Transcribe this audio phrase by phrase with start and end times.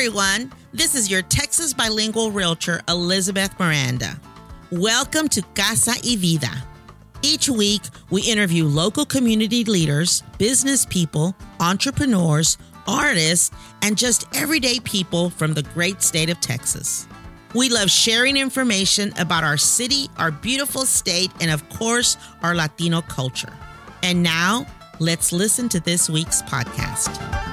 [0.00, 0.50] everyone.
[0.72, 4.18] This is your Texas bilingual realtor, Elizabeth Miranda.
[4.70, 6.50] Welcome to Casa y Vida.
[7.20, 12.56] Each week, we interview local community leaders, business people, entrepreneurs,
[12.88, 13.50] artists,
[13.82, 17.06] and just everyday people from the great state of Texas.
[17.54, 23.02] We love sharing information about our city, our beautiful state, and of course, our Latino
[23.02, 23.52] culture.
[24.02, 24.64] And now,
[24.98, 27.49] let's listen to this week's podcast.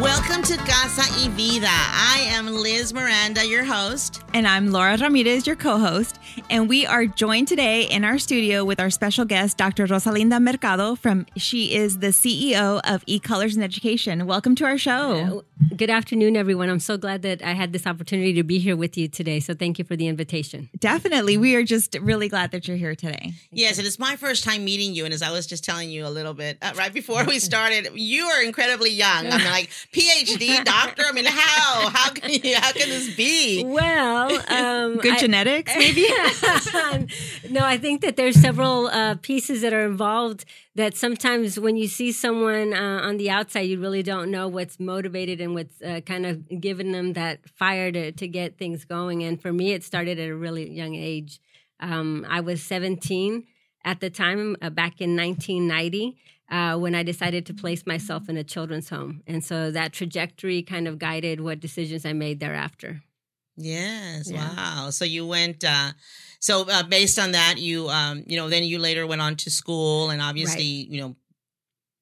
[0.00, 1.68] Welcome to Casa y Vida.
[1.68, 4.24] I am Liz Miranda, your host.
[4.34, 6.18] And I'm Laura Ramirez, your co host.
[6.48, 9.86] And we are joined today in our studio with our special guest, Dr.
[9.86, 14.26] Rosalinda Mercado from she is the CEO of eColors in Education.
[14.26, 15.44] Welcome to our show.
[15.76, 16.70] Good afternoon, everyone.
[16.70, 19.40] I'm so glad that I had this opportunity to be here with you today.
[19.40, 20.70] So thank you for the invitation.
[20.78, 21.36] Definitely.
[21.36, 23.34] We are just really glad that you're here today.
[23.52, 25.04] Yes, and it is my first time meeting you.
[25.04, 27.90] And as I was just telling you a little bit uh, right before we started,
[27.94, 29.26] you are incredibly young.
[29.26, 31.04] I mean, like PhD, doctor.
[31.06, 31.88] I mean, how?
[31.90, 33.64] How can you, how can this be?
[33.64, 36.02] Well, um, good I, genetics, maybe?
[37.50, 41.86] no, I think that there's several uh, pieces that are involved that sometimes when you
[41.86, 46.00] see someone uh, on the outside, you really don't know what's motivated and what's uh,
[46.06, 49.22] kind of given them that fire to, to get things going.
[49.22, 51.40] And for me, it started at a really young age.
[51.80, 53.44] Um, I was 17
[53.84, 56.16] at the time, uh, back in 1990.
[56.50, 59.22] Uh, when I decided to place myself in a children's home.
[59.24, 63.02] And so that trajectory kind of guided what decisions I made thereafter.
[63.56, 64.30] Yes.
[64.30, 64.48] Yeah.
[64.56, 64.90] Wow.
[64.90, 65.92] So you went, uh,
[66.40, 69.50] so uh, based on that, you um, you know, then you later went on to
[69.50, 70.88] school, and obviously, right.
[70.88, 71.16] you know,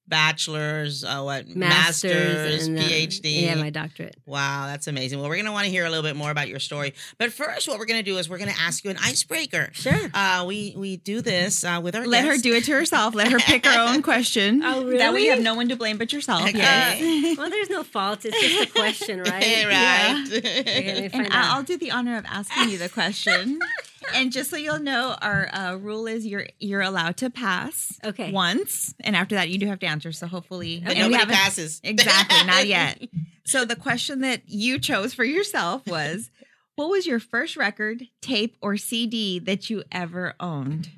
[0.09, 3.43] bachelor's, uh, what master's, master's PhD.
[3.43, 4.17] Yeah, my doctorate.
[4.25, 5.19] Wow, that's amazing.
[5.19, 7.67] Well, we're gonna want to hear a little bit more about your story, but first,
[7.67, 9.69] what we're gonna do is we're gonna ask you an icebreaker.
[9.73, 10.09] Sure.
[10.13, 12.05] Uh, we we do this uh, with our.
[12.05, 12.43] Let guests.
[12.43, 13.15] her do it to herself.
[13.15, 14.61] Let her pick her own question.
[14.63, 14.97] oh, really?
[14.97, 16.43] That way, you have no one to blame but yourself.
[16.43, 16.57] Okay.
[16.57, 17.37] Yes.
[17.37, 18.25] well, there's no fault.
[18.25, 19.31] It's just a question, right?
[19.31, 20.27] right.
[20.31, 21.09] Yeah.
[21.13, 23.59] and I'll do the honor of asking you the question
[24.13, 27.99] and just so you'll know, our uh, rule is you're you're allowed to pass.
[28.03, 28.31] Okay.
[28.31, 30.11] Once, and after that, you do have to answer.
[30.11, 31.81] So hopefully, but nobody passes.
[31.89, 33.01] Exactly, not yet.
[33.45, 36.29] So the question that you chose for yourself was,
[36.75, 40.89] what was your first record, tape, or CD that you ever owned?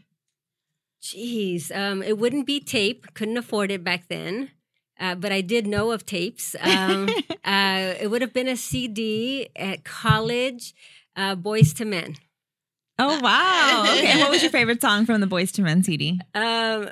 [1.01, 3.13] Jeez, um, it wouldn't be tape.
[3.13, 4.51] Couldn't afford it back then.
[4.99, 6.55] Uh, but I did know of tapes.
[6.61, 7.09] Um,
[7.43, 10.75] uh, it would have been a CD at college,
[11.15, 12.15] uh, Boyz II Men.
[13.01, 13.83] Oh wow!
[13.97, 16.19] Okay, what was your favorite song from the Boyz II Men CD?
[16.35, 16.89] Um,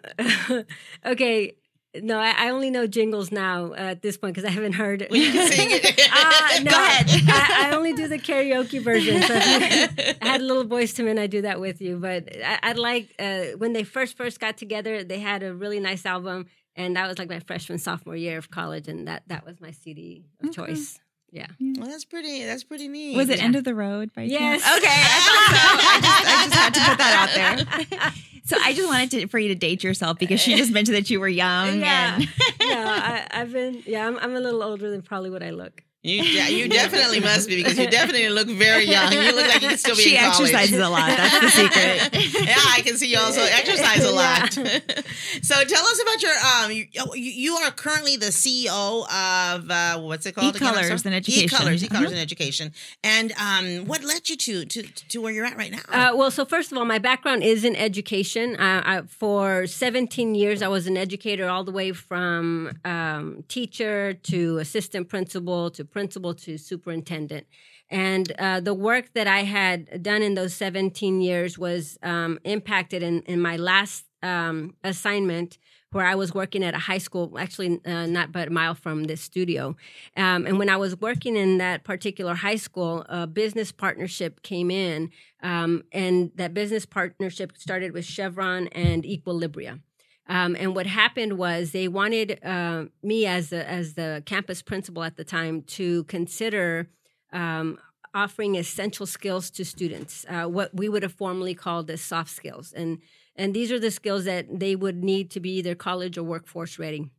[1.06, 1.54] okay,
[1.96, 5.04] no, I, I, only know jingles now uh, at this point because I haven't heard
[5.04, 5.12] it.
[5.12, 6.10] Well, you can sing it.
[6.12, 7.06] uh, no, Go ahead.
[7.28, 9.22] I, I, only do the karaoke version.
[9.22, 11.20] So I had a little Boyz II Men.
[11.20, 14.58] I do that with you, but I, would like uh, when they first first got
[14.58, 15.04] together.
[15.04, 18.50] They had a really nice album, and that was like my freshman sophomore year of
[18.50, 20.56] college, and that that was my CD of okay.
[20.56, 21.00] choice.
[21.32, 21.48] Yeah.
[21.60, 22.44] Well, that's pretty.
[22.44, 23.16] That's pretty neat.
[23.16, 23.46] Was it yeah.
[23.46, 24.62] End of the Road by yes.
[24.64, 24.78] chance?
[24.78, 25.88] Okay, I thought so.
[25.88, 28.14] I just, I just had to put that out there.
[28.50, 31.12] So I just wanted to, for you to date yourself because she just mentioned that
[31.12, 31.82] you were young.
[31.82, 32.16] Yeah.
[32.16, 32.28] And
[32.62, 33.28] yeah.
[33.30, 33.84] I, have been.
[33.86, 35.84] Yeah, I'm, I'm a little older than probably what I look.
[36.02, 39.12] You you definitely must be because you definitely look very young.
[39.12, 40.54] You look like you can still be she in college.
[40.54, 41.08] exercises a lot.
[41.10, 42.46] That's the secret.
[42.48, 44.54] yeah, I can see you also exercise a lot.
[45.42, 46.72] so tell us about your um.
[46.72, 50.56] You, you are currently the CEO of uh, what's it called?
[50.56, 51.44] E-colors in education.
[51.44, 52.16] E-colors, e-colors uh-huh.
[52.16, 52.72] in education.
[53.04, 55.82] And um, what led you to to to where you're at right now?
[55.90, 58.56] Uh, well, so first of all, my background is in education.
[58.56, 64.14] Uh, I, for 17 years, I was an educator all the way from um, teacher
[64.14, 67.48] to assistant principal to principal to superintendent.
[67.90, 73.02] And uh, the work that I had done in those 17 years was um, impacted
[73.02, 75.58] in, in my last um, assignment
[75.92, 79.06] where I was working at a high school, actually uh, not but a mile from
[79.06, 79.76] this studio.
[80.16, 84.70] Um, and when I was working in that particular high school, a business partnership came
[84.70, 85.10] in,
[85.42, 89.80] um, and that business partnership started with Chevron and Equilibria.
[90.30, 95.04] Um, and what happened was they wanted uh, me as the, as the campus principal
[95.04, 96.88] at the time to consider
[97.34, 97.80] um,
[98.14, 102.74] offering essential skills to students, uh, what we would have formerly called as soft skills,
[102.74, 103.00] and
[103.36, 106.78] and these are the skills that they would need to be either college or workforce
[106.78, 107.10] ready.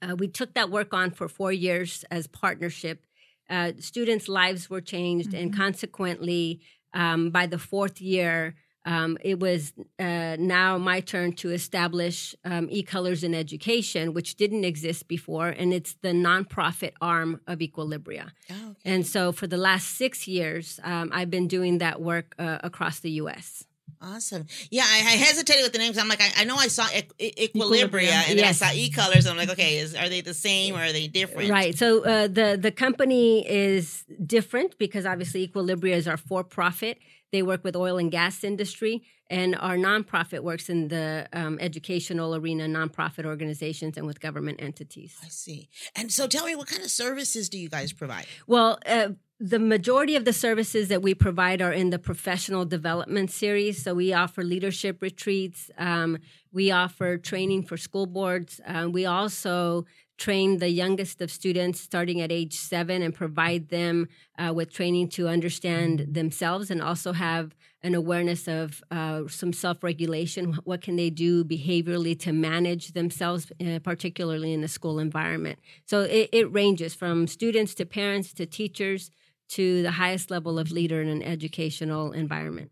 [0.00, 3.04] Uh, we took that work on for four years as partnership.
[3.50, 5.44] Uh, students' lives were changed, mm-hmm.
[5.44, 6.60] and consequently,
[6.94, 12.68] um, by the fourth year, um, it was uh, now my turn to establish um,
[12.70, 18.30] e-colors in education, which didn't exist before, and it's the nonprofit arm of Equilibria.
[18.50, 18.74] Oh, okay.
[18.84, 23.00] And so, for the last six years, um, I've been doing that work uh, across
[23.00, 23.66] the U.S.
[24.02, 24.46] Awesome.
[24.70, 25.96] Yeah, I, I hesitated with the names.
[25.96, 26.86] I'm like, I, I know I saw
[27.18, 28.36] e- Equilibria, and yes.
[28.36, 29.26] then I saw E Colors.
[29.26, 31.50] I'm like, okay, is, are they the same or are they different?
[31.50, 31.76] Right.
[31.76, 36.98] So uh, the the company is different because obviously Equilibria is our for profit.
[37.30, 42.34] They work with oil and gas industry, and our nonprofit works in the um, educational
[42.34, 45.16] arena, nonprofit organizations, and with government entities.
[45.24, 45.70] I see.
[45.96, 48.26] And so, tell me, what kind of services do you guys provide?
[48.46, 49.10] Well, uh,
[49.42, 53.82] the majority of the services that we provide are in the professional development series.
[53.82, 55.68] So we offer leadership retreats.
[55.76, 56.18] Um,
[56.52, 58.60] we offer training for school boards.
[58.64, 59.84] Uh, we also
[60.16, 64.06] train the youngest of students starting at age seven and provide them
[64.38, 67.52] uh, with training to understand themselves and also have
[67.82, 73.80] an awareness of uh, some self-regulation what can they do behaviorally to manage themselves uh,
[73.82, 79.10] particularly in the school environment so it, it ranges from students to parents to teachers
[79.56, 82.70] to the highest level of leader in an educational environment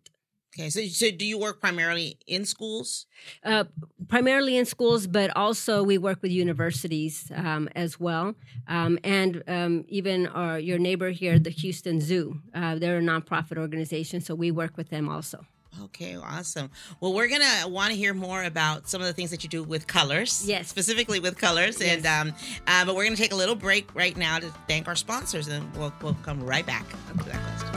[0.58, 3.06] Okay, so so do you work primarily in schools?
[3.44, 3.64] uh,
[4.08, 8.34] primarily in schools, but also we work with universities um, as well,
[8.66, 12.40] um, and um, even our, your neighbor here, the Houston Zoo.
[12.52, 15.46] Uh, they're a nonprofit organization, so we work with them also.
[15.84, 16.69] Okay, awesome.
[17.00, 19.62] Well, we're gonna want to hear more about some of the things that you do
[19.62, 20.43] with colors.
[20.46, 20.69] Yes.
[20.69, 22.05] specifically with colors, Yes.
[22.05, 22.34] and um,
[22.67, 25.72] uh, but we're gonna take a little break right now to thank our sponsors, and
[25.76, 27.69] we'll we'll come right back to that question.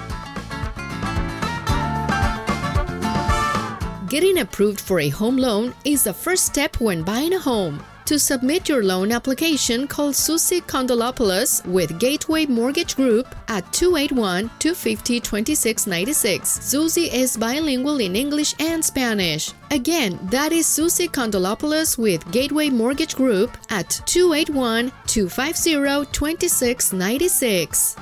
[4.10, 7.84] Getting approved for a home loan is the first step when buying a home.
[8.06, 15.22] To submit your loan application, call Susie Kondolopoulos with Gateway Mortgage Group at 281 250
[15.22, 16.50] 2696.
[16.50, 19.54] Susie is bilingual in English and Spanish.
[19.72, 27.96] Again, that is Susie Kondolopoulos with Gateway Mortgage Group at 281 250 2696.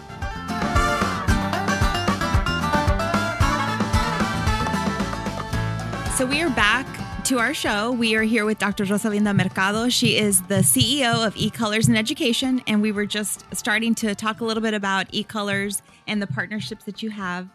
[6.18, 7.01] So we are back
[7.32, 7.94] to our show.
[7.94, 8.84] We are here with Dr.
[8.84, 9.88] Rosalinda Mercado.
[9.88, 14.42] She is the CEO of eColors in Education, and we were just starting to talk
[14.42, 17.48] a little bit about eColors and the partnerships that you have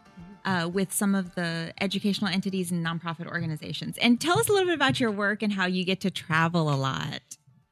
[0.47, 3.99] uh, with some of the educational entities and nonprofit organizations.
[3.99, 6.73] And tell us a little bit about your work and how you get to travel
[6.73, 7.21] a lot.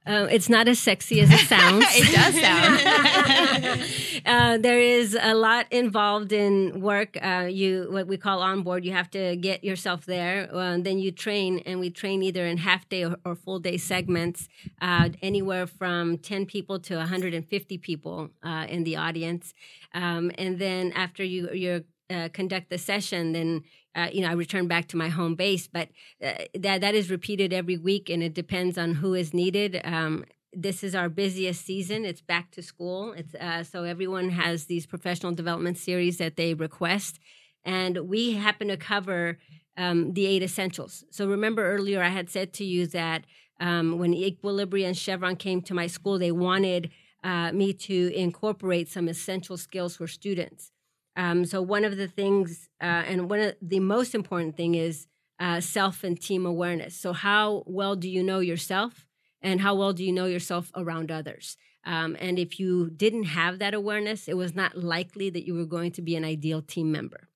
[0.06, 1.84] Uh, it's not as sexy as it sounds.
[1.90, 2.34] It does
[4.20, 4.22] sound.
[4.26, 7.16] uh, there is a lot involved in work.
[7.22, 8.84] Uh, you what we call onboard.
[8.84, 10.48] You have to get yourself there.
[10.52, 13.78] Uh, then you train, and we train either in half day or, or full day
[13.78, 14.48] segments,
[14.82, 19.54] uh, anywhere from ten people to 150 people uh, in the audience.
[19.94, 21.84] Um, and then after you you
[22.14, 23.62] uh, conduct the session, then
[23.94, 25.66] uh, you know I return back to my home base.
[25.66, 25.88] But
[26.24, 29.80] uh, that that is repeated every week, and it depends on who is needed.
[29.84, 32.04] Um, this is our busiest season.
[32.04, 33.12] It's back to school.
[33.12, 37.18] It's uh, so everyone has these professional development series that they request,
[37.64, 39.38] and we happen to cover
[39.76, 41.04] um, the eight essentials.
[41.10, 43.24] So remember earlier I had said to you that
[43.60, 46.90] um, when Equilibria and Chevron came to my school, they wanted
[47.22, 50.70] uh, me to incorporate some essential skills for students.
[51.16, 55.06] Um, so one of the things, uh, and one of the most important thing is
[55.38, 56.96] uh, self and team awareness.
[56.96, 59.06] So how well do you know yourself,
[59.42, 61.56] and how well do you know yourself around others?
[61.86, 65.66] Um, and if you didn't have that awareness, it was not likely that you were
[65.66, 67.28] going to be an ideal team member.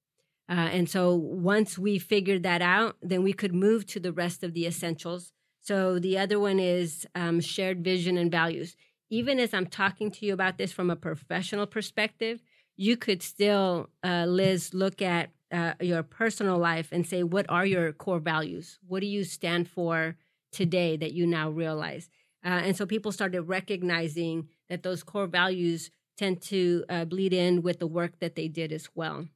[0.48, 4.42] Uh, and so once we figured that out, then we could move to the rest
[4.42, 5.32] of the essentials.
[5.60, 8.74] So the other one is um, shared vision and values.
[9.10, 12.40] Even as I'm talking to you about this from a professional perspective,
[12.78, 17.66] you could still, uh, Liz, look at uh, your personal life and say, what are
[17.66, 18.78] your core values?
[18.86, 20.16] What do you stand for
[20.52, 22.08] today that you now realize?
[22.44, 27.62] Uh, and so people started recognizing that those core values tend to uh, bleed in
[27.62, 29.26] with the work that they did as well.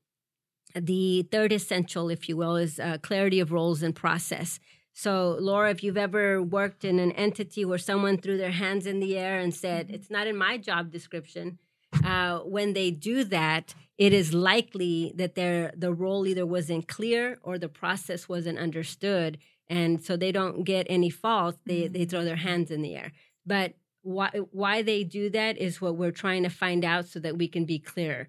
[0.76, 4.60] The third essential, if you will, is uh, clarity of roles and process.
[4.94, 9.00] So, Laura, if you've ever worked in an entity where someone threw their hands in
[9.00, 11.58] the air and said, It's not in my job description,
[12.04, 17.38] uh, when they do that, it is likely that their the role either wasn't clear
[17.42, 21.56] or the process wasn't understood, and so they don't get any fault.
[21.66, 23.12] They they throw their hands in the air.
[23.44, 27.38] But why why they do that is what we're trying to find out so that
[27.38, 28.28] we can be clear.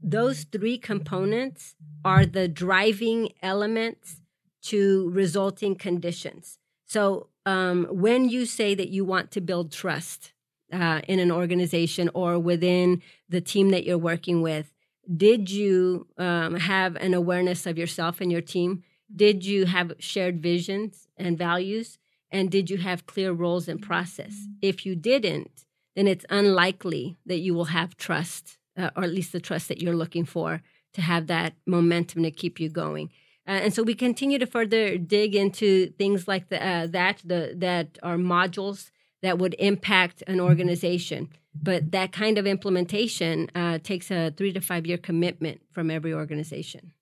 [0.00, 1.74] Those three components
[2.04, 4.20] are the driving elements
[4.64, 6.58] to resulting conditions.
[6.84, 10.33] So um, when you say that you want to build trust
[10.74, 14.72] uh, in an organization or within the team that you're working with,
[15.16, 18.82] did you um, have an awareness of yourself and your team?
[19.14, 21.98] Did you have shared visions and values?
[22.30, 24.34] And did you have clear roles and process?
[24.60, 25.64] If you didn't,
[25.94, 29.80] then it's unlikely that you will have trust, uh, or at least the trust that
[29.80, 30.62] you're looking for
[30.94, 33.10] to have that momentum to keep you going.
[33.46, 37.54] Uh, and so we continue to further dig into things like the, uh, that the,
[37.56, 38.90] that are modules
[39.24, 41.30] that would impact an organization.
[41.54, 46.12] But that kind of implementation uh, takes a three to five year commitment from every
[46.12, 46.92] organization.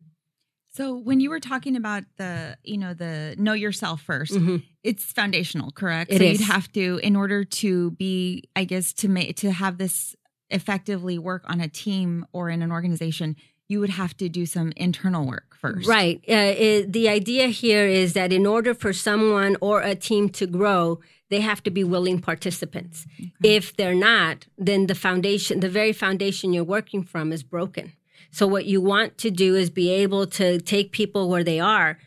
[0.75, 5.71] So when you were talking about the, you know, the know yourself 1st it's foundational,
[5.71, 6.11] correct?
[6.12, 6.41] It so is.
[6.41, 10.14] you'd have to, in order to be, I guess, to make to have this
[10.49, 13.37] effectively work on a team or in an organization,
[13.69, 15.88] you would have to do some internal work first.
[15.88, 16.23] Right.
[16.28, 20.47] Uh, it, the idea here is that in order for someone or a team to
[20.47, 21.00] grow,
[21.31, 23.07] they have to be willing participants.
[23.42, 27.95] If they're not, then the foundation, the very foundation you're working from, is broken.
[28.31, 31.99] So, what you want to do is be able to take people where they are,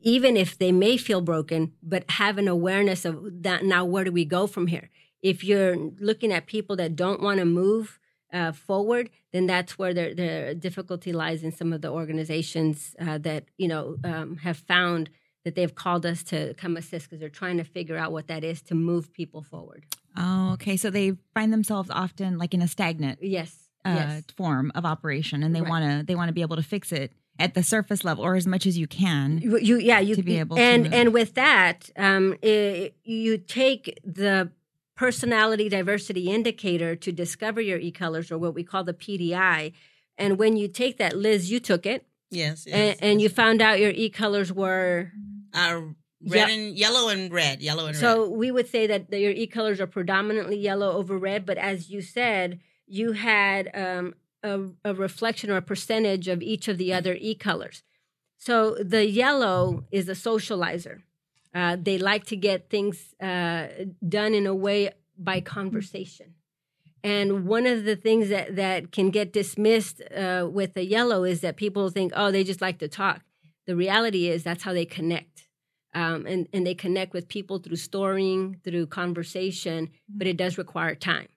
[0.00, 3.64] even if they may feel broken, but have an awareness of that.
[3.64, 4.88] Now, where do we go from here?
[5.22, 7.98] If you're looking at people that don't want to move
[8.32, 13.18] uh, forward, then that's where their, their difficulty lies in some of the organizations uh,
[13.18, 15.10] that you know um, have found
[15.44, 18.44] that they've called us to come assist because they're trying to figure out what that
[18.44, 19.84] is to move people forward.
[20.16, 20.76] Oh, okay.
[20.76, 23.68] So they find themselves often like in a stagnant Yes.
[23.84, 24.22] uh, yes.
[24.36, 25.70] form of operation, and they Right.
[25.70, 28.36] want to they want to be able to fix it at the surface level or
[28.36, 29.38] as much as you can.
[29.38, 33.38] You, you- yeah, you to be able to and and with that, um, i you
[33.38, 34.50] take the
[35.02, 39.72] personality diversity indicator to discover your e colors or what we call the PDI,
[40.16, 42.66] and when you take that, Liz, you took it, Yes.
[42.66, 43.34] and, yes, and you yes.
[43.34, 45.10] found out your e colors were
[45.52, 45.80] Uh,
[46.24, 47.60] red and yellow and red.
[47.60, 48.00] Yellow and red.
[48.00, 51.90] So we would say that your e colors are predominantly yellow over red, but as
[51.90, 56.94] you said, you had um, a, a reflection or a percentage of each of the
[56.94, 57.82] other e colors.
[58.38, 61.02] So the yellow is a socializer.
[61.54, 63.66] Uh, they like to get things uh,
[64.08, 66.34] done in a way by conversation.
[67.04, 71.40] And one of the things that, that can get dismissed uh, with the yellow is
[71.40, 73.22] that people think, oh, they just like to talk.
[73.66, 75.48] The reality is that's how they connect
[75.94, 80.94] um, and and they connect with people through storying, through conversation, but it does require
[80.94, 81.28] time.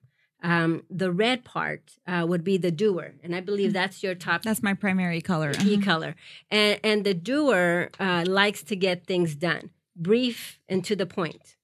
[0.42, 4.42] Um, the red part uh, would be the doer, and I believe that's your top
[4.42, 5.52] That's my primary color.
[5.52, 6.14] key color.
[6.50, 11.56] And and the doer uh, likes to get things done, brief and to the point.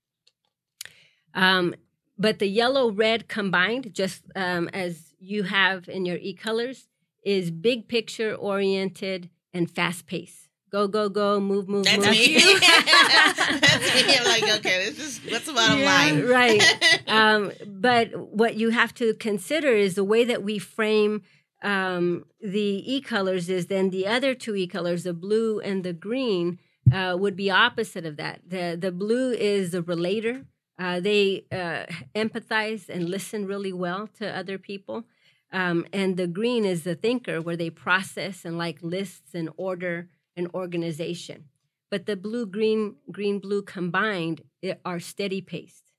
[1.35, 1.75] Um,
[2.19, 6.89] but the yellow red combined, just um, as you have in your e colors,
[7.25, 10.49] is big picture oriented and fast paced.
[10.71, 12.11] Go go go, move move That's move.
[12.11, 12.35] me.
[12.61, 14.17] That's me.
[14.19, 16.27] I'm like, okay, this is what's the bottom Yeah, line?
[16.27, 16.63] right.
[17.09, 21.23] Um, but what you have to consider is the way that we frame
[21.63, 25.93] um, the e colors is then the other two e colors, the blue and the
[25.93, 26.59] green,
[26.93, 28.41] uh, would be opposite of that.
[28.47, 30.45] The the blue is the relator.
[30.79, 31.85] Uh, they uh,
[32.15, 35.05] empathize and listen really well to other people.
[35.53, 40.09] Um, and the green is the thinker, where they process and like lists and order
[40.35, 41.45] and organization.
[41.91, 44.43] But the blue, green, green, blue combined
[44.85, 45.93] are steady paced,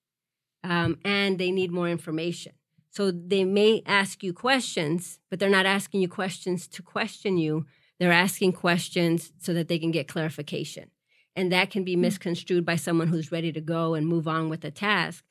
[0.63, 2.53] um, and they need more information.
[2.89, 7.65] So they may ask you questions, but they're not asking you questions to question you.
[8.03, 10.91] They're asking questions so that they can get clarification,
[11.37, 14.59] and that can be misconstrued by someone who's ready to go and move on with
[14.59, 15.23] the task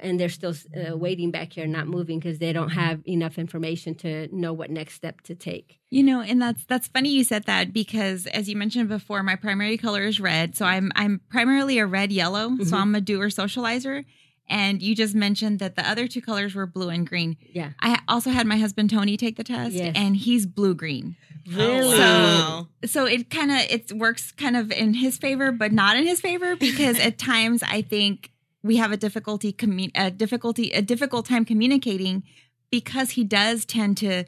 [0.00, 3.96] and they're still uh, waiting back here, not moving because they don't have enough information
[3.96, 5.80] to know what next step to take.
[5.90, 9.34] You know, and that's that's funny you said that because as you mentioned before, my
[9.34, 10.54] primary color is red.
[10.56, 12.50] So I'm I'm primarily a red yellow.
[12.58, 12.80] So Mhm.
[12.80, 14.04] I'm a doer socializer.
[14.50, 17.36] And you just mentioned that the other two colors were blue and green.
[17.52, 17.70] Yeah.
[17.80, 19.92] I also had my husband Tony take the test, Yes.
[19.96, 21.16] and he's blue green.
[21.56, 22.68] Oh, wow.
[22.84, 26.20] So it kind of it works kind of in his favor, but not in his
[26.20, 31.26] favor because at times I think we have a difficulty commu- a difficulty a difficult
[31.26, 32.24] time communicating
[32.70, 34.24] because he does tend to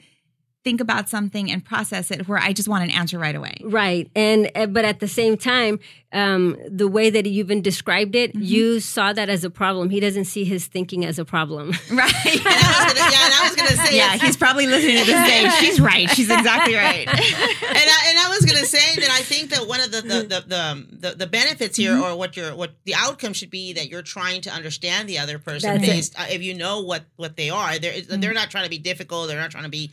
[0.65, 3.57] think about something and process it where I just want an answer right away.
[3.65, 4.11] Right.
[4.15, 5.81] And uh, but at the same time,
[6.13, 9.91] um, the way that you even described it, you saw that as a problem.
[9.91, 11.73] He doesn't see his thinking as a problem.
[11.91, 12.13] Right.
[12.25, 15.05] And I was gonna, yeah, and I was gonna say, yeah, he's probably listening to
[15.05, 15.51] this day.
[15.61, 16.09] She's right.
[16.11, 17.07] She's exactly right.
[17.09, 20.23] and I, and I was gonna say that I think that one of the the
[20.23, 22.03] the the, um, the, the benefits here, Mm-hmm.
[22.03, 25.39] or what your what the outcome should be, that you're trying to understand the other
[25.39, 25.83] person That's.
[25.85, 25.93] Mm-hmm.
[25.93, 27.79] based uh, if you know what what they are.
[27.79, 29.29] They're they're not trying to be difficult.
[29.29, 29.91] They're not trying to be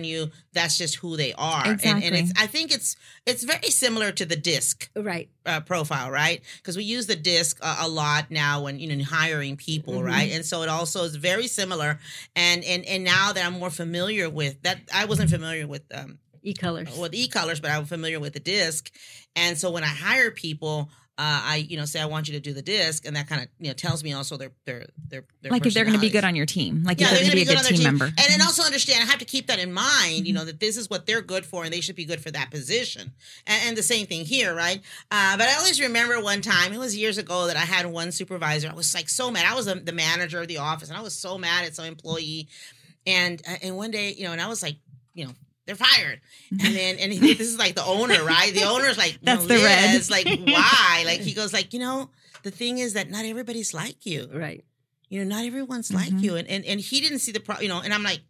[0.00, 0.30] question you.
[0.52, 1.64] That's just who they are.
[1.66, 5.28] And, and it's I think it's it's very similar to the DISC right.
[5.46, 6.42] uh, profile, right?
[6.56, 9.94] Because we use the DISC uh, a lot now when you know in hiring people,
[9.94, 10.04] Mhm.
[10.06, 10.32] right?
[10.32, 11.98] And so it also is very similar.
[12.34, 16.18] And and and now that I'm more familiar with that, I wasn't familiar with um,
[16.42, 16.96] E colors.
[16.96, 18.90] with e-colors, but I'm familiar with the DISC.
[19.36, 22.40] And so when I hire people, uh, I you know say I want you to
[22.40, 25.24] do the DISC, and that kind of you know tells me also their their their,
[25.42, 27.18] their like if they're going to be good on your team, like Yeah, if they're
[27.20, 27.84] going to be a good good team, team.
[27.84, 28.06] member.
[28.06, 29.02] and then also understand.
[29.02, 30.26] I have to keep that in mind.
[30.26, 32.30] You know that this is what they're good for, and they should be good for
[32.30, 33.12] that position.
[33.46, 34.80] And, and the same thing here, right?
[35.10, 36.72] Uh, but I always remember one time.
[36.72, 38.70] It was years ago that I had one supervisor.
[38.70, 39.44] I was like so mad.
[39.44, 41.84] I was the, the manager of the office, and I was so mad at some
[41.84, 42.48] employee.
[43.06, 44.76] And uh, and one day, you know, and I was like,
[45.12, 45.32] you know.
[45.70, 48.52] They're fired, and then and he, this is like the owner, right?
[48.52, 49.94] The owner's like, That's the red.
[49.94, 51.04] Liz, like why?
[51.06, 52.10] Like he goes, like you know,
[52.42, 54.64] the thing is that not everybody's like you Right.
[55.08, 55.94] you know, not everyone's Mhm.
[55.94, 56.34] like you.
[56.34, 58.20] And, and and he didn't see the pro, you know, and I'm like,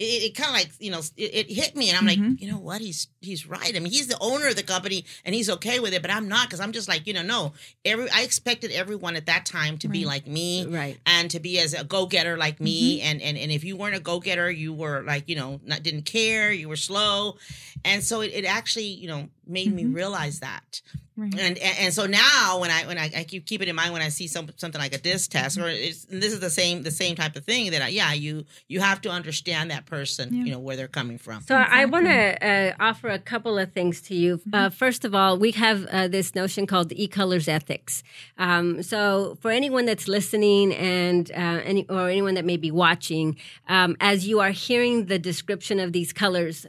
[0.00, 2.30] it, it kind of like, you know, it, it hit me, and I'm Mhm.
[2.32, 3.76] like, you know what, he's he's right.
[3.76, 6.26] I mean, he's the owner of the company, and he's okay with it, but I'm
[6.26, 7.52] not because I'm just like, you know, no.
[7.84, 10.66] Every I expected everyone at that time to be like me.
[10.66, 10.98] Right.
[11.06, 13.94] And to be as a go getter like me, and, and and if you weren't
[13.94, 17.36] a go getter, you were like you know not didn't care, you were slow,
[17.84, 19.94] and so it, it actually you know made me Mhm.
[19.94, 20.80] realize that
[21.16, 21.34] Right.
[21.38, 23.92] and, and and so now when I when I, I keep keep it in mind
[23.92, 26.48] when I see some something like a DISC test or it's, and this is the
[26.48, 29.84] same the same type of thing that I, yeah you you have to understand that
[29.84, 30.44] person Yeah.
[30.44, 31.42] you know where they're coming from.
[31.42, 34.40] So I want to uh, offer a couple of things to you.
[34.52, 38.02] Uh, first of all, we have uh, this notion called e-colors ethics.
[38.38, 43.36] Um, so for anyone that's listening and uh, any or anyone that may be watching,
[43.68, 46.64] um, as you are hearing the description of these colors.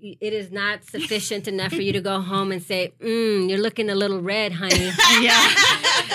[0.00, 3.90] It is not sufficient enough for you to go home and say, mm, "You're looking
[3.90, 4.90] a little red, honey."
[5.20, 5.48] yeah.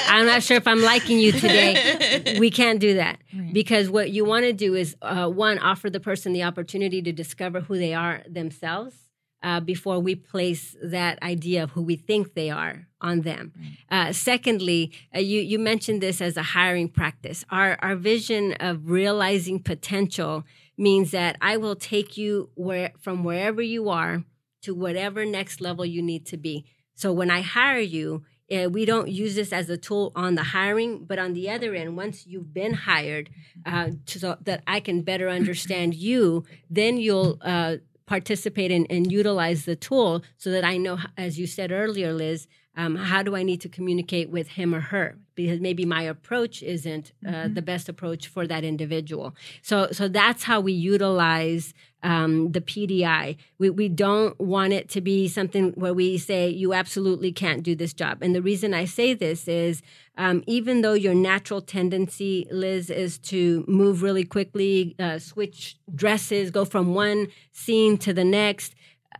[0.07, 2.35] I'm not sure if I'm liking you today.
[2.39, 3.53] We can't do that Right.
[3.53, 7.11] because what you want to do is uh, one, offer the person the opportunity to
[7.11, 8.95] discover who they are themselves
[9.41, 13.51] uh, before we place that idea of who we think they are on them.
[13.91, 17.43] Uh, secondly, uh, you you mentioned this as a hiring practice.
[17.49, 20.43] Our our vision of realizing potential
[20.77, 24.23] means that I will take you where from wherever you are
[24.63, 26.65] to whatever next level you need to be.
[26.95, 30.43] So when I hire you, uh, we don't use this as a tool on the
[30.43, 33.29] hiring, but on the other end, once you've been hired,
[33.65, 39.65] uh, so that I can better understand you, then you'll uh, participate in and utilize
[39.65, 43.43] the tool so that I know, as you said earlier, Liz, um, how do I
[43.43, 45.17] need to communicate with him or her?
[45.35, 49.35] Because maybe my approach isn't uh, the best approach for that individual.
[49.61, 53.37] So, so that's how we utilize um, the PDI.
[53.57, 57.75] We, we don't want it to be something where we say you absolutely can't do
[57.75, 58.19] this job.
[58.21, 59.81] And the reason I say this is
[60.17, 66.51] um, even though your natural tendency, Liz, is to move really quickly, uh, switch dresses,
[66.51, 68.75] go from one scene to the next,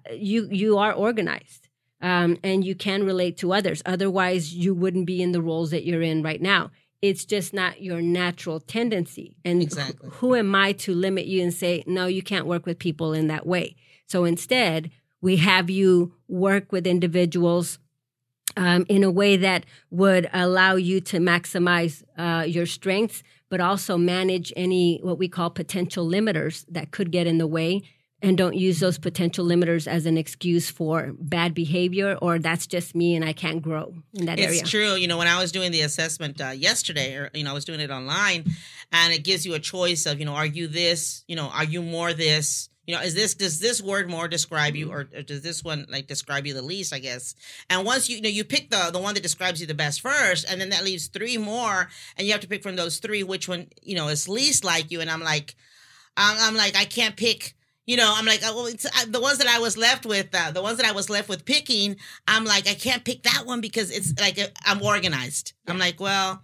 [0.09, 1.62] uh, you you are organized.
[2.03, 3.81] Um, and you can relate to others.
[3.85, 6.69] Otherwise, you wouldn't be in the roles that you're in right now.
[7.01, 9.37] It's just not your natural tendency.
[9.43, 10.09] And Exactly.
[10.11, 13.27] who am I to limit you and say, no, you can't work with people in
[13.27, 13.75] that way?
[14.05, 17.79] So instead, we have you work with individuals
[18.57, 23.97] um, in a way that would allow you to maximize uh, your strengths, but also
[23.97, 27.81] manage any what we call potential limiters that could get in the way.
[28.23, 32.95] And don't use those potential limiters as an excuse for bad behavior or that's just
[32.95, 34.61] me and I can't grow in that It's area.
[34.61, 34.93] It's true.
[34.93, 37.65] You know, when I was doing the assessment uh, yesterday, or you know, I was
[37.65, 38.45] doing it online,
[38.93, 41.25] and it gives you a choice of, you know, are you this?
[41.27, 42.69] You know, are you more this?
[42.87, 45.85] You know, is this does this word more describe you, or, or does this one
[45.89, 46.93] like describe you the least?
[46.93, 47.35] I guess.
[47.69, 49.99] And once you, you know, you pick the the one that describes you the best
[50.01, 53.23] first, and then that leaves three more, and you have to pick from those three
[53.23, 55.01] which one you know is least like you.
[55.01, 55.55] And I'm like,
[56.15, 57.55] I'm, I'm like, I can't pick.
[57.85, 60.29] You know, I'm like, uh, well, it's, uh, the ones that I was left with,
[60.33, 63.43] uh, the ones that I was left with picking, I'm like, I can't pick that
[63.45, 65.51] one because it's like uh, I'm organized.
[65.67, 66.41] I'm like, well,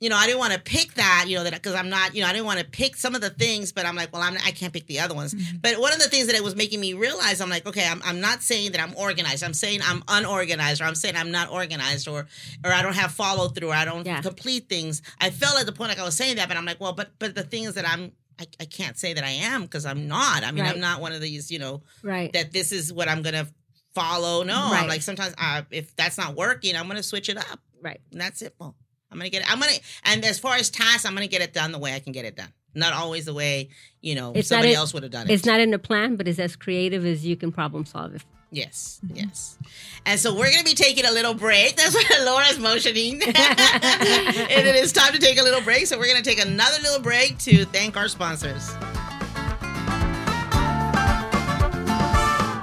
[0.00, 2.22] you know, I didn't want to pick that, you know, that because I'm not, you
[2.22, 4.34] know, I didn't want to pick some of the things, but I'm like, well, I'm
[4.46, 5.34] I can't pick the other ones.
[5.60, 8.00] But one of the things that it was making me realize, I'm like, okay, I'm,
[8.04, 9.42] I'm not saying that I'm organized.
[9.42, 12.26] I'm saying I'm unorganized, or I'm saying I'm not organized, or
[12.64, 14.22] or I don't have follow through, or I don't Yeah.
[14.22, 15.02] complete things.
[15.20, 17.10] I felt at the point like I was saying that, but I'm like, well, but
[17.18, 18.12] but the things that I'm.
[18.40, 20.44] I, I can't say that I am because I'm not.
[20.44, 20.72] I mean, Right.
[20.74, 22.32] I'm not one of these, you know, right.
[22.32, 23.46] that this is what I'm gonna
[23.94, 24.42] follow.
[24.44, 27.60] No, I'm like sometimes uh, if that's not working, I'm gonna switch it up.
[27.82, 28.00] right.
[28.12, 28.54] And that's it.
[28.58, 28.76] Well,
[29.10, 29.50] I'm gonna get it.
[29.50, 29.72] I'm gonna
[30.04, 32.24] and as far as tasks, I'm gonna get it done the way I can get
[32.24, 32.52] it done.
[32.74, 33.70] Not always the way
[34.02, 35.32] you know It's somebody a- else would have done it.
[35.32, 38.22] It's not in the plan, but it's as creative as you can problem solve it.
[38.50, 39.16] Yes, mm-hmm.
[39.16, 39.58] yes.
[40.06, 41.76] And so we're gonna be taking a little break.
[41.76, 43.14] That's what Laura's motioning.
[43.22, 45.86] and it is time to take a little break.
[45.86, 48.74] So we're gonna take another little break to thank our sponsors.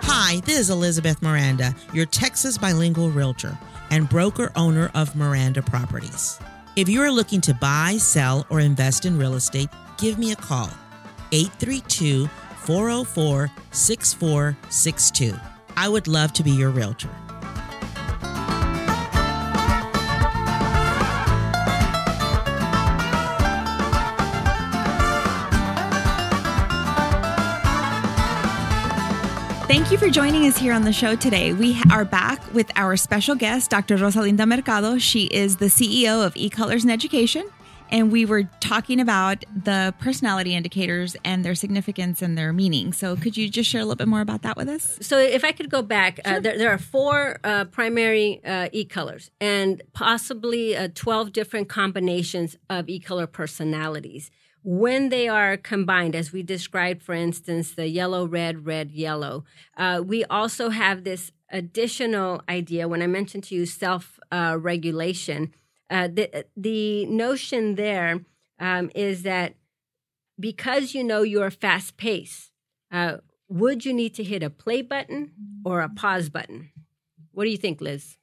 [0.07, 3.57] Hi, this is Elizabeth Miranda, your Texas bilingual realtor
[3.91, 6.39] and broker owner of Miranda Properties.
[6.75, 10.35] If you are looking to buy, sell, or invest in real estate, give me a
[10.35, 10.69] call
[11.31, 12.27] 832
[12.65, 15.54] 404 6462.
[15.77, 17.09] I would love to be your realtor.
[29.67, 31.53] Thank you for joining us here on the show today.
[31.53, 33.97] We are back with our special guest, Dr.
[33.97, 34.97] Rosalinda Mercado.
[34.97, 37.49] She is the CEO of eColors in Education.
[37.89, 42.93] And we were talking about the personality indicators and their significance and their meaning.
[42.93, 44.97] So, could you just share a little bit more about that with us?
[45.01, 48.85] So, if I could go back, uh, there, there, are four uh, primary uh, e
[48.85, 54.31] colors and possibly uh, 12 different combinations of e color personalities
[54.65, 59.45] when they are combined, as we described, for instance, the yellow, red, red, yellow,
[59.77, 62.87] uh, we also have this additional idea.
[62.87, 65.53] When I mentioned to you self uh, regulation,
[65.89, 68.21] uh, the, the notion there
[68.59, 69.55] um, is that
[70.39, 72.51] because you know you're fast paced,
[72.91, 73.17] uh,
[73.47, 75.31] would you need to hit a play button
[75.63, 76.71] or a pause button?
[77.31, 78.17] What do you think, Liz?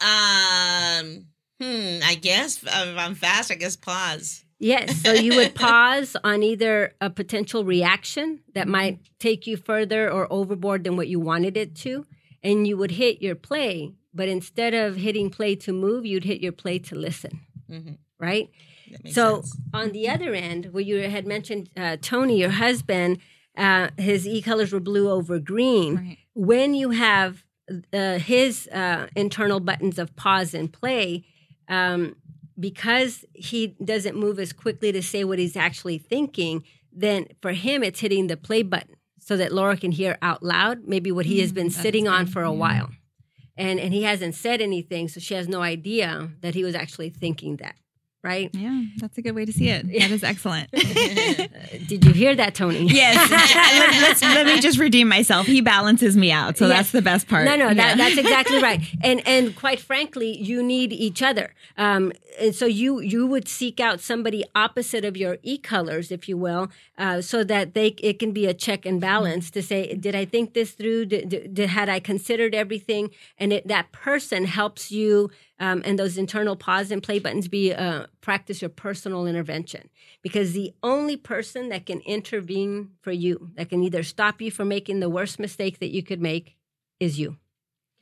[0.00, 1.26] Um,
[1.60, 4.44] hmm, I guess if I'm fast, I guess pause.
[4.58, 5.02] Yes.
[5.02, 10.30] So you would pause on either a potential reaction that might take you further or
[10.32, 12.06] overboard than what you wanted it to.
[12.42, 13.94] And you would hit your play.
[14.16, 17.40] But instead of hitting play to move, you'd hit your play to listen.
[17.70, 17.92] Mm-hmm.
[18.18, 18.48] Right?
[19.10, 19.56] So sense.
[19.74, 23.18] on the other end, where you had mentioned uh, Tony, your husband,
[23.56, 25.96] uh, his e colors were blue over green.
[25.96, 26.18] Right.
[26.34, 27.44] When you have
[27.92, 31.24] uh, his uh, internal buttons of pause and play,
[31.68, 32.16] um,
[32.58, 37.82] because he doesn't move as quickly to say what he's actually thinking, then for him,
[37.82, 41.40] it's hitting the play button so that Laura can hear out loud maybe what he
[41.40, 42.90] has been mm, sitting on for a while.
[43.56, 47.10] And, and he hasn't said anything, so she has no idea that he was actually
[47.10, 47.76] thinking that
[48.22, 48.50] right?
[48.52, 49.86] Yeah, that's a good way to see it.
[50.06, 50.70] That is excellent.
[51.88, 52.86] Did you hear that, Tony?
[52.96, 54.22] Yes.
[54.22, 55.46] let, let, me just redeem myself.
[55.46, 56.76] He balances me out, so yes.
[56.76, 57.44] that's the best part.
[57.44, 57.74] No, no, yeah.
[57.74, 58.80] that, that's exactly right.
[59.02, 61.54] And and quite frankly, you need each other.
[61.76, 66.28] Um, and so you you would seek out somebody opposite of your e colors, if
[66.28, 69.94] you will, uh, so that they it can be a check and balance to say,
[69.94, 71.06] did I think this through?
[71.06, 73.10] Did, did had I considered everything?
[73.38, 77.72] And it, that person helps you um, and those internal pause and play buttons be
[77.72, 79.88] uh, practice your personal intervention.
[80.20, 84.66] Because the only person that can intervene for you that can either stop you from
[84.66, 86.56] making the worst mistake that you could make
[86.98, 87.36] is you.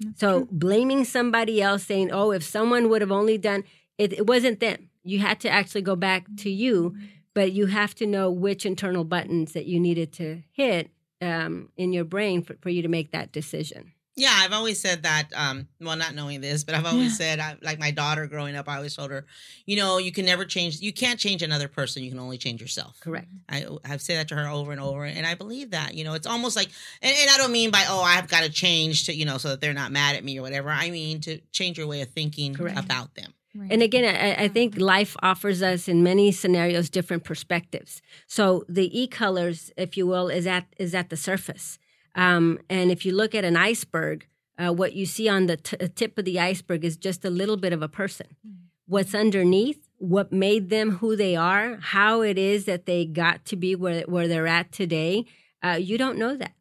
[0.01, 0.49] That's so true.
[0.51, 3.65] blaming somebody else saying oh if someone would have only done
[3.99, 4.89] it, it wasn't them.
[5.03, 6.97] You had to actually go back to you
[7.35, 11.93] but you have to know which internal buttons that you needed to hit um, in
[11.93, 15.29] your brain for, for you to make that decision yeah, I've always said that.
[15.35, 17.37] Um, well, not knowing this, but I've always yeah.
[17.37, 19.27] said, I, like my daughter growing up, I always told her,
[19.67, 20.81] you know, you can never change.
[20.81, 22.05] You can't change another person.
[22.05, 23.01] You can only change yourself.
[23.01, 23.27] Correct.
[23.49, 25.95] I I've said that to her over and over, and I believe that.
[25.95, 26.69] You know, it's almost like,
[27.03, 29.49] and, and I don't mean by oh, I've got to change to you know so
[29.49, 30.71] that they're not mad at me or whatever.
[30.71, 32.79] I mean to change your way of thinking Correct.
[32.79, 33.35] about them.
[33.57, 33.71] Right.
[33.71, 38.03] And again, I, I, think life offers us in many scenarios different perspectives.
[38.27, 41.79] So the e colors, if you will, is at is at the surface.
[42.15, 44.27] Um, and if you look at an iceberg,
[44.59, 47.31] uh, what you see on the t- uh, tip of the iceberg is just a
[47.31, 48.29] little bit of a person.
[48.47, 48.55] Mm.
[48.87, 53.57] What's underneath, what made them who they are, how it is that they got to
[53.57, 55.25] be where, where they're at today,
[55.63, 56.53] uh, you don't know that.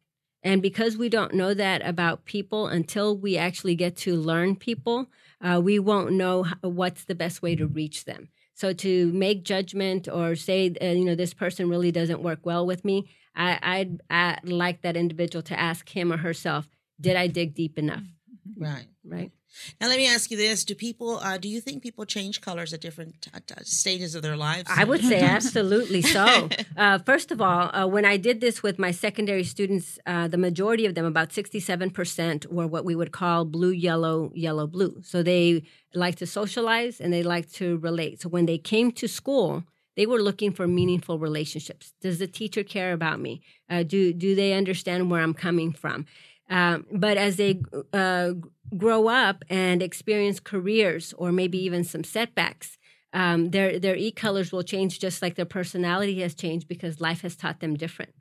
[0.42, 5.06] And because we don't know that about people until we actually get to learn people,
[5.40, 8.28] uh, we won't know what's the best way to reach them.
[8.54, 12.66] So to make judgment or say, uh, you know, this person really doesn't work well
[12.66, 16.68] with me, I, I'd, I'd like that individual to ask him or herself,
[17.00, 18.04] did I dig deep enough?
[18.56, 18.86] Right.
[19.04, 19.32] Right.
[19.80, 21.18] Now let me ask you this: Do people?
[21.18, 24.68] Uh, do you think people change colors at different t- t- stages of their lives?
[24.74, 26.48] I would say absolutely so.
[26.76, 30.36] Uh, first of all, uh, when I did this with my secondary students, uh, the
[30.36, 35.00] majority of them, about sixty-seven percent, were what we would call blue, yellow, yellow, blue.
[35.02, 35.62] So they
[35.94, 38.22] like to socialize and they like to relate.
[38.22, 39.62] So when they came to school,
[39.96, 41.92] they were looking for meaningful relationships.
[42.00, 43.42] Does the teacher care about me?
[43.70, 46.06] Uh, do do they understand where I'm coming from?
[46.50, 47.60] Um, but as they
[47.92, 48.32] uh,
[48.76, 52.78] grow up and experience careers or maybe even some setbacks,
[53.12, 57.22] um, their their e colors will change just like their personality has changed because life
[57.22, 58.12] has taught them different.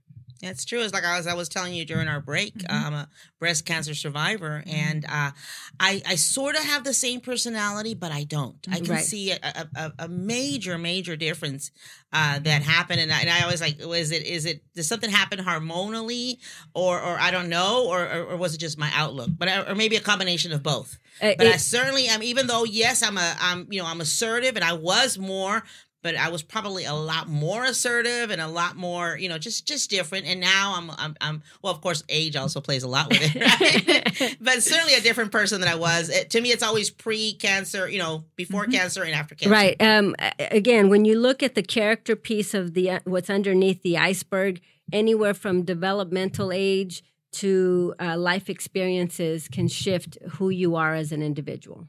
[0.43, 0.81] That's true.
[0.81, 2.57] It's like I was I was telling you during our break.
[2.57, 2.85] Mm-hmm.
[2.85, 4.75] I'm a breast cancer survivor, mm-hmm.
[4.75, 5.31] and uh,
[5.79, 8.57] I I sort of have the same personality, but I don't.
[8.69, 9.03] I can right.
[9.03, 11.71] see a, a, a, major major difference
[12.11, 15.09] uh, that happened, and I, and I always like, was it is it does something
[15.09, 16.39] happen hormonally,
[16.73, 19.71] or or I don't know, or or, or was it just my outlook, but I,
[19.71, 20.99] or maybe a combination of both.
[21.21, 22.21] Uh, but it, I certainly am.
[22.21, 25.63] Even though yes, I'm a I'm you know I'm assertive, and I was more
[26.03, 29.65] but I was probably a lot more assertive and a lot more, you know, just
[29.65, 30.25] just different.
[30.27, 34.19] And now I'm I'm, I'm well, of course, age also plays a lot with it,
[34.19, 34.37] right?
[34.41, 36.09] but certainly a different person than I was.
[36.09, 38.73] It, to me, it's always pre-cancer, you know, before mm-hmm.
[38.73, 39.49] cancer and after cancer.
[39.49, 39.81] Right.
[39.81, 44.61] Um, again, when you look at the character piece of the what's underneath the iceberg,
[44.91, 51.23] anywhere from developmental age to uh, life experiences can shift who you are as an
[51.23, 51.87] individual.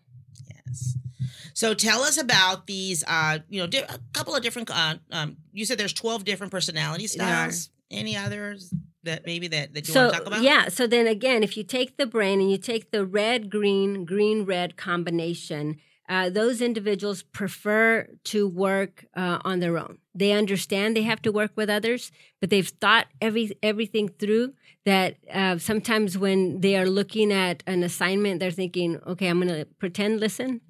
[0.66, 0.96] Yes.
[1.54, 3.02] So tell us about these.
[3.06, 4.70] Uh, you know, di- a couple of different.
[4.70, 7.70] Uh, um, you said there's 12 different personality styles.
[7.90, 10.42] Any others that maybe that, that you so, want to talk about?
[10.42, 10.68] Yeah.
[10.68, 14.44] So then again, if you take the brain and you take the red green green
[14.44, 15.76] red combination,
[16.08, 19.98] uh, those individuals prefer to work uh, on their own.
[20.14, 24.54] They understand they have to work with others, but they've thought every everything through.
[24.84, 29.54] That uh, sometimes when they are looking at an assignment, they're thinking, "Okay, I'm going
[29.54, 30.60] to pretend listen."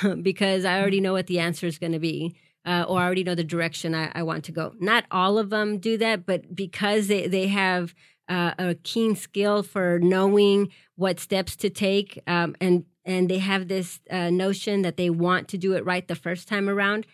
[0.22, 2.36] because I already know what the answer is going to be.
[2.64, 4.72] Uh, or I already know the direction I, I, want to go.
[4.78, 7.92] Not all of them do that, but because they, they have
[8.28, 13.66] uh, a keen skill for knowing what steps to take, um, and and they have
[13.66, 17.04] this uh, notion that they want to do it right the first time around.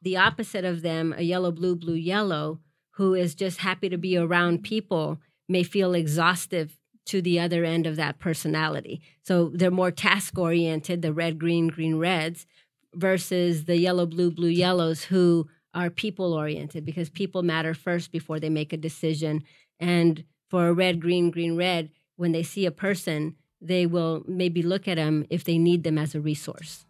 [0.00, 2.60] The opposite of them, a yellow, blue, blue, yellow,
[2.92, 7.86] who is just happy to be around people, may feel exhaustive to the other end
[7.86, 9.02] of that personality.
[9.22, 12.46] So they're more task oriented, the red, green, green, reds,
[12.94, 18.38] versus the yellow, blue, blue, yellows who are people oriented because people matter first before
[18.38, 19.42] they make a decision.
[19.80, 24.62] And for a red, green, green, red, when they see a person, they will maybe
[24.62, 26.86] look at them if they need them as a resource.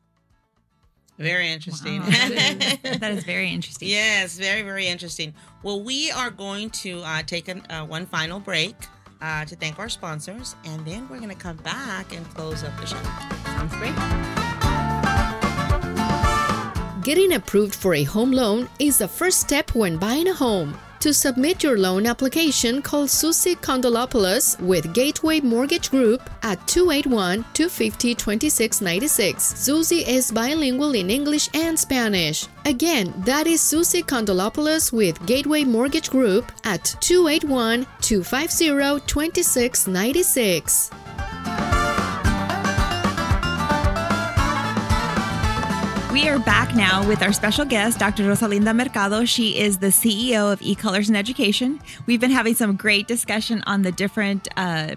[1.18, 2.00] Very interesting.
[2.00, 2.06] Wow.
[2.08, 3.88] that is very interesting.
[3.94, 5.32] Yes, very, very interesting.
[5.62, 8.74] Well, we are going to uh, take an, uh, one final break
[9.20, 12.76] uh, to thank our sponsors, and then we're going to come back and close up
[12.80, 12.96] the show.
[13.44, 13.94] Sounds great.
[17.04, 20.78] Getting approved for a home loan is the first step when buying a home.
[21.04, 28.14] To submit your loan application, call Susie Kondolopoulos with Gateway Mortgage Group at 281 250
[28.14, 29.44] 2696.
[29.44, 32.46] Susie is bilingual in English and Spanish.
[32.64, 40.90] Again, that is Susie Kondolopoulos with Gateway Mortgage Group at 281 250 2696.
[46.14, 48.22] We are back now with our special guest, Dr.
[48.22, 49.24] Rosalinda Mercado.
[49.24, 51.80] She is the CEO of eColors in Education.
[52.06, 54.94] We've been having some great discussion on the different, uh,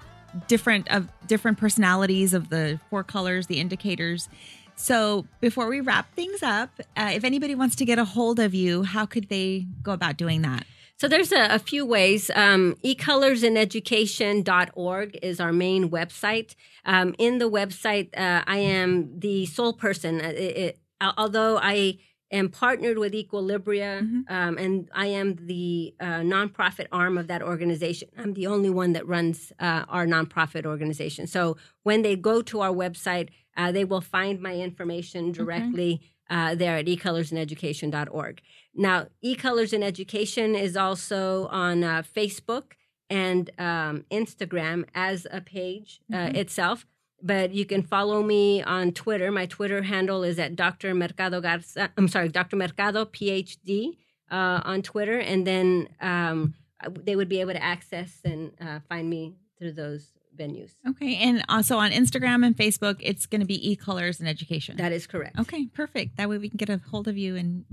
[0.47, 4.29] different of different personalities of the four colors, the indicators.
[4.75, 8.53] So before we wrap things up, uh, if anybody wants to get a hold of
[8.53, 10.67] you, how could they go about doing that?
[10.97, 12.29] So there's a, a few ways.
[12.35, 16.53] Um, ecolorsineducation.org is our main website.
[16.85, 20.21] Um, in the website, uh, I am the sole person.
[20.21, 21.97] Uh, it, it, although I
[22.31, 24.21] am partnered with Equilibria mm-hmm.
[24.33, 28.09] um, and I am the uh, nonprofit arm of that organization.
[28.17, 31.27] I'm the only one that runs uh, our nonprofit organization.
[31.27, 36.55] So when they go to our website, uh, they will find my information directly uh,
[36.55, 38.41] there at ecolorsineducation.org.
[38.75, 42.73] Now, eColors in Education is also on uh, Facebook
[43.09, 46.35] and um, Instagram as a page uh, mm-hmm.
[46.35, 46.85] itself
[47.21, 49.31] but you can follow me on Twitter.
[49.31, 50.93] My Twitter handle is at Dr.
[50.93, 51.91] Mercado Garza.
[51.97, 52.55] I'm sorry, Dr.
[52.55, 53.97] Mercado PhD
[54.31, 56.53] uh, on Twitter, and then um,
[56.89, 60.75] they would be able to access and uh, find me through those venues.
[60.87, 64.77] Okay, and also on Instagram and Facebook, it's going to be e-colors and education.
[64.77, 65.39] That is correct.
[65.39, 66.17] Okay, perfect.
[66.17, 67.65] That way we can get a hold of you and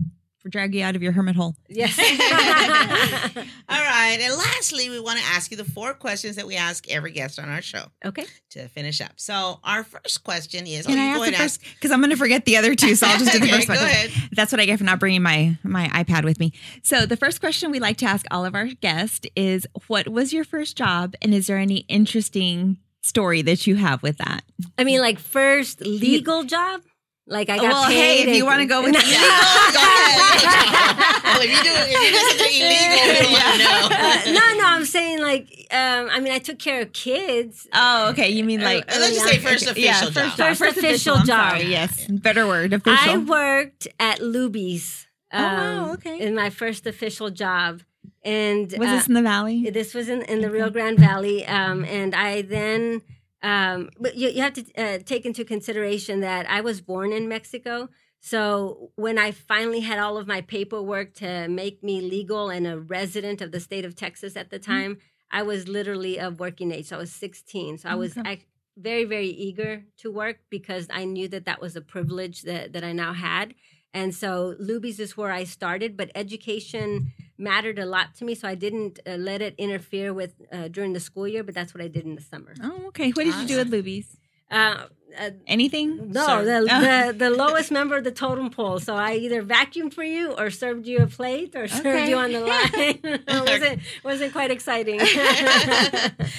[0.48, 1.57] drag you out of your hermit hole.
[1.68, 1.98] Yes.
[3.68, 4.18] All right.
[4.20, 7.38] And lastly, we want to ask you the four questions that we ask every guest
[7.38, 7.85] on our show.
[8.04, 8.26] Okay.
[8.50, 9.12] To finish up.
[9.16, 12.44] So our first question is Can oh, I ask the first because I'm gonna forget
[12.44, 13.78] the other two, so I'll just do the okay, first one.
[13.78, 14.11] Go ahead.
[14.33, 16.52] That's what I get for not bringing my my iPad with me.
[16.83, 20.33] So the first question we like to ask all of our guests is what was
[20.33, 24.42] your first job and is there any interesting story that you have with that?
[24.78, 26.83] I mean like first legal job?
[27.26, 28.24] Like I got well, paid.
[28.24, 31.22] Hey, if you want to go with illegal, go ahead.
[31.24, 33.88] well, if you do, if you do something illegal, we want to know.
[33.96, 37.66] Uh, no, no, I'm saying like, um, I mean, I took care of kids.
[37.72, 38.28] Oh, okay.
[38.28, 38.84] You mean like?
[38.94, 40.12] Uh, let's just say first official yeah, job.
[40.12, 41.50] First, first, first official, official job.
[41.52, 42.74] Sorry, yes, better word.
[42.74, 43.10] Official.
[43.10, 45.06] I worked at Luby's.
[45.32, 46.20] Um, oh, wow, okay.
[46.20, 47.82] In my first official job.
[48.22, 49.70] And was uh, this in the valley?
[49.70, 51.46] This was in, in the Rio Grande Valley.
[51.46, 53.02] Um, and I then
[53.44, 57.28] um, but you, you have to uh, take into consideration that I was born in
[57.28, 57.90] Mexico.
[58.20, 62.80] So when I finally had all of my paperwork to make me legal and a
[62.80, 64.72] resident of the state of Texas at the mm-hmm.
[64.72, 65.38] time, mm-hmm.
[65.38, 66.87] I was literally of working age.
[66.87, 67.78] So I was 16.
[67.78, 68.38] So I was I,
[68.78, 72.83] very, very eager to work because I knew that that was a privilege that, that
[72.83, 73.54] I now had.
[73.94, 78.48] And so Luby's is where I started, but education mattered a lot to me, so
[78.48, 81.44] I didn't uh, let it interfere with uh, during the school year.
[81.44, 82.54] But that's what I did in the summer.
[82.62, 83.11] Oh, okay.
[83.12, 84.16] What did you do with Luby's?
[84.50, 84.87] Uh,
[85.18, 86.11] uh, Anything?
[86.12, 88.79] no, the, the the lowest member of the totem pole.
[88.81, 92.09] So I either vacuumed for you, or served you a plate, or served Okay.
[92.11, 92.70] you on the line.
[93.03, 95.00] it wasn't wasn't quite exciting.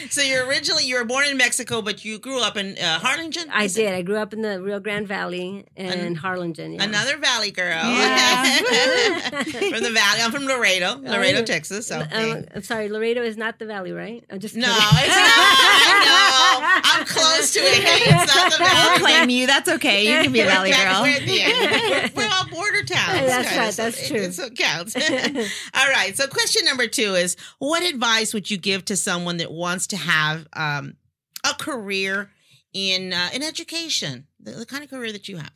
[0.09, 3.49] so you're originally you were born in Mexico, but you grew up in uh, Harlingen.
[3.51, 3.83] I Is it?
[3.83, 3.93] did.
[3.93, 6.73] I grew up in the Rio Grande Valley in Harlingen.
[6.73, 6.83] Yeah.
[6.83, 7.65] Another Valley girl.
[7.83, 8.45] Yeah.
[9.43, 10.21] from the Valley.
[10.21, 11.45] I'm from Laredo, Laredo, yeah.
[11.45, 11.91] Texas.
[11.91, 12.45] Um, Okay.
[12.55, 14.23] I'm sorry, Laredo is not the valley, right?
[14.31, 15.05] I'm just no, kidding.
[15.05, 16.05] it's not.
[16.05, 17.83] No, I'm close to it.
[17.83, 19.47] It's not the We'll claim you.
[19.47, 20.03] That's okay.
[20.03, 21.01] You can be a valley We're- girl.
[21.03, 22.11] We're, at the end.
[22.15, 23.27] We're all border towns.
[23.27, 24.31] That's kinda, right, so that's it- true.
[24.31, 24.95] So it counts.
[25.75, 26.15] all right.
[26.15, 29.97] So question number two is: What advice would you give to someone that wants to
[29.97, 30.95] have um,
[31.43, 32.29] a career
[32.73, 35.51] in uh, in education, the, the kind of career that you have?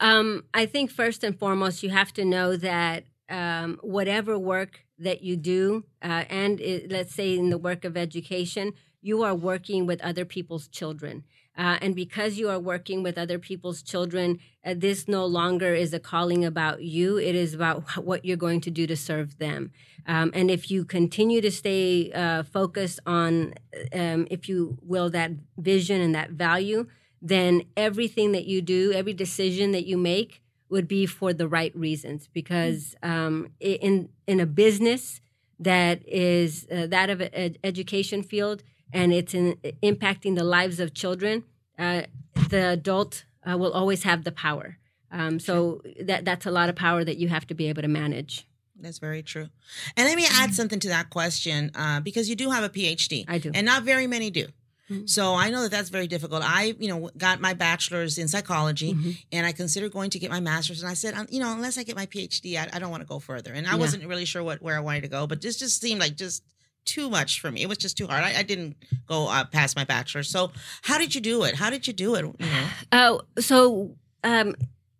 [0.00, 5.22] Um, I think first and foremost, you have to know that um, whatever work that
[5.22, 9.86] you do, uh, and it, let's say in the work of education, you are working
[9.86, 11.24] with other people's children.
[11.56, 15.92] Uh, and because you are working with other people's children, uh, this no longer is
[15.92, 17.18] a calling about you.
[17.18, 19.72] It is about what you're going to do to serve them.
[20.06, 23.54] Um, and if you continue to stay uh, focused on,
[23.92, 26.86] um, if you will, that vision and that value,
[27.20, 31.74] then everything that you do, every decision that you make, would be for the right
[31.76, 32.28] reasons.
[32.32, 35.20] Because um, in in a business
[35.58, 40.94] that is uh, that of an education field and it's in, impacting the lives of
[40.94, 41.44] children,
[41.78, 42.02] uh,
[42.48, 44.76] the adult uh, will always have the power.
[45.12, 47.88] Um, so that that's a lot of power that you have to be able to
[47.88, 48.46] manage.
[48.80, 49.48] That's very true.
[49.96, 53.24] And let me add something to that question uh, because you do have a PhD.
[53.28, 53.50] I do.
[53.52, 54.46] And not very many do.
[54.88, 55.08] Mhm.
[55.08, 56.42] So I know that that's very difficult.
[56.44, 59.18] I, you know, got my bachelor's in psychology Mhm.
[59.32, 60.80] and I considered going to get my master's.
[60.82, 63.02] And I said, um, you know, unless I get my PhD, I, I don't want
[63.02, 63.52] to go further.
[63.52, 63.76] And I Yeah.
[63.76, 66.42] wasn't really sure what where I wanted to go, but this just seemed like just
[66.84, 67.62] too much for me.
[67.62, 68.24] It was just too hard.
[68.24, 70.22] I, I didn't go uh, past my bachelor.
[70.22, 71.56] So how did you do it?
[71.56, 72.24] How did you do it?
[72.92, 74.54] Oh, so um,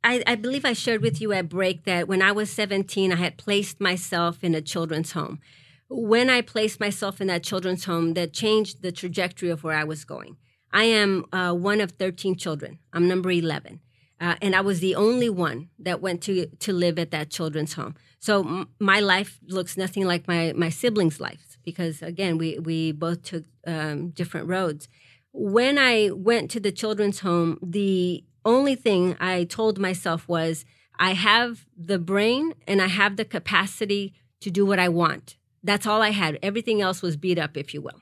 [0.05, 3.17] I, I believe I shared with you at break that when I was 17, I
[3.17, 5.41] had placed myself in a children's home.
[5.89, 9.85] When I placed myself in that children's home, that changed the trajectory of where I
[9.85, 10.37] was going.
[10.73, 12.79] I am uh, one of 13 children.
[12.93, 13.81] I'm number 11.
[14.21, 17.73] Uh, and I was the only one that went to to live at that children's
[17.73, 17.95] home.
[18.19, 22.93] So m- my life looks nothing like my my siblings' lives because again we we
[22.93, 24.89] both took um, different roads.
[25.33, 30.65] When I went to the children's home, the only thing I told myself was
[30.99, 35.37] I have the brain and I have the capacity to do what I want.
[35.63, 36.39] That's all I had.
[36.43, 38.01] Everything else was beat up, if you will.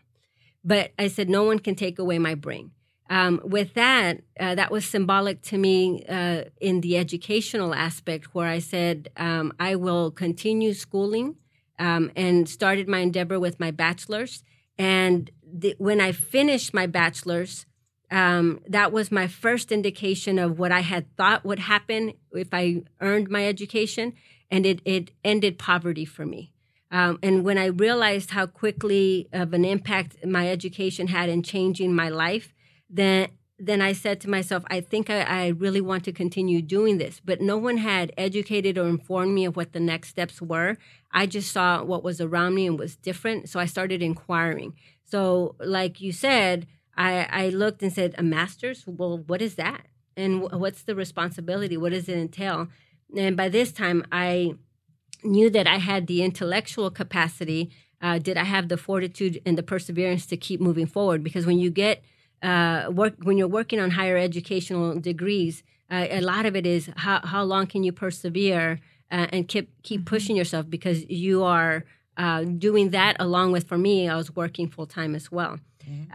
[0.64, 2.70] But I said no one can take away my brain
[3.10, 8.48] um, with that, uh, that was symbolic to me uh, in the educational aspect, where
[8.48, 11.36] I said um, I will continue schooling
[11.78, 14.42] um, and started my endeavor with my bachelor's.
[14.78, 17.66] And the, when I finished my bachelor's,
[18.10, 22.82] um, that was my first indication of what I had thought would happen if I
[23.00, 24.14] earned my education,
[24.50, 26.52] and it, it ended poverty for me.
[26.90, 31.94] Um, and when I realized how quickly of an impact my education had in changing
[31.94, 32.54] my life,
[32.88, 33.28] then
[33.60, 37.20] then I said to myself, I think I, I really want to continue doing this.
[37.24, 40.76] But no one had educated or informed me of what the next steps were.
[41.12, 43.48] I just saw what was around me and was different.
[43.48, 44.74] So I started inquiring.
[45.04, 46.66] So, like you said,
[46.96, 48.84] I, I looked and said, A master's?
[48.86, 49.86] Well, what is that?
[50.16, 51.76] And wh- what's the responsibility?
[51.76, 52.68] What does it entail?
[53.16, 54.54] And by this time, I
[55.24, 57.70] knew that I had the intellectual capacity.
[58.00, 61.24] Uh, did I have the fortitude and the perseverance to keep moving forward?
[61.24, 62.02] Because when you get
[62.42, 66.90] uh, work when you're working on higher educational degrees, uh, a lot of it is
[66.96, 68.78] how how long can you persevere
[69.10, 71.84] uh, and keep keep pushing yourself because you are
[72.16, 75.58] uh, doing that along with for me I was working full time as well.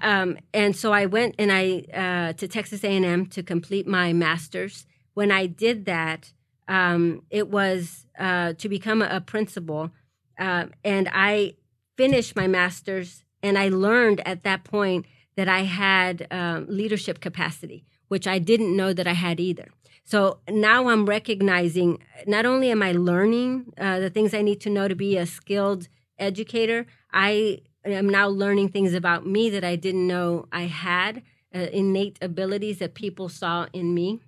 [0.02, 4.86] Um, and so I went and I uh, to Texas A&M to complete my master's.
[5.14, 6.32] When I did that,
[6.68, 9.92] um, it was uh, to become a, principal,
[10.40, 11.56] uh, and I
[11.98, 13.24] finished my master's.
[13.42, 18.76] And I learned at that point that I had um, leadership capacity, which I didn't
[18.76, 19.70] know that I had either.
[20.04, 24.70] So now I'm recognizing not only am I learning uh, the things I need to
[24.70, 25.88] know to be a skilled
[26.20, 31.24] educator, I am now learning things about me that I didn't know I had,
[31.56, 34.20] uh, innate abilities that people saw in me.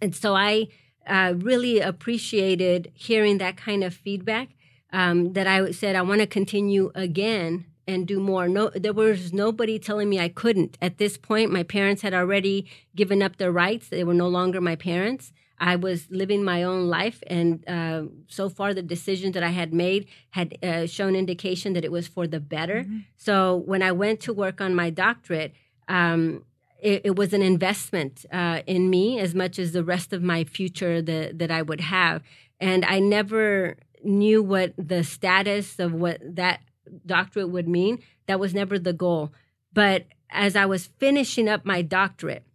[0.00, 0.68] And so I
[1.06, 4.50] uh, really appreciated hearing that kind of feedback
[4.92, 8.48] um, that I said, I want to continue again and do more.
[8.48, 10.78] No, there was nobody telling me I couldn't.
[10.80, 12.66] At this point, my parents had already
[12.96, 13.88] given up their rights.
[13.88, 15.32] They were no longer my parents.
[15.62, 19.72] I was living my own life, and uh, so far the decisions that I had
[19.72, 22.82] made had uh, shown indication that it was for the better.
[22.82, 22.98] Mm-hmm.
[23.16, 25.52] So when I went to work on my doctorate,
[25.86, 26.44] um,
[26.80, 30.42] it, it, was an investment uh, in me as much as the rest of my
[30.42, 32.22] future that that I would have,
[32.58, 36.60] and I never knew what the status of what that
[37.06, 37.98] doctorate would mean.
[38.26, 39.32] That was never the goal,
[39.72, 42.46] but as I was finishing up my doctorate,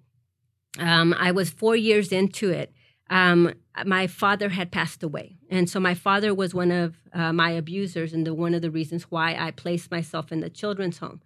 [0.79, 2.73] um, I was four years into it
[3.09, 3.53] um,
[3.85, 8.13] my father had passed away, and so my father was one of uh, my abusers,
[8.13, 11.21] and the, one of the reasons why I placed myself in the children's home.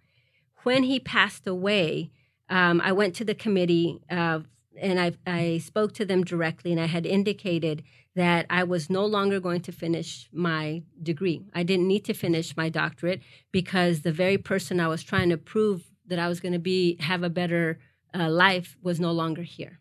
[0.62, 2.10] When he passed away,
[2.48, 4.40] um, I went to the committee uh,
[4.80, 7.82] and I, I spoke to them directly, and I had indicated
[8.14, 11.42] that I was no longer going to finish my degree.
[11.54, 15.38] I didn't need to finish my doctorate because the very person I was trying to
[15.38, 17.78] prove that I was going to be have a better
[18.14, 19.78] uh, life was no longer here.